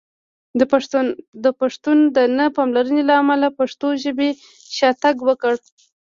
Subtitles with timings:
[1.45, 4.29] د پښتنو د نه پاملرنې له امله پښتو ژبې
[4.77, 5.53] شاتګ وکړ!